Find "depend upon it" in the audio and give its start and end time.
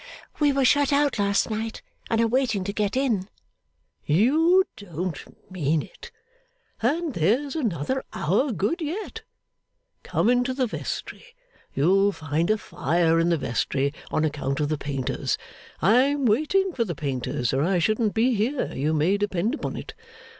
19.19-19.93